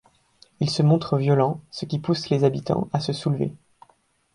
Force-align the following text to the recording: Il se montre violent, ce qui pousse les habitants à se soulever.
Il 0.61 0.67
se 0.71 0.81
montre 0.81 1.15
violent, 1.19 1.61
ce 1.69 1.85
qui 1.85 1.99
pousse 1.99 2.29
les 2.29 2.43
habitants 2.43 2.89
à 2.91 2.99
se 2.99 3.13
soulever. 3.13 3.53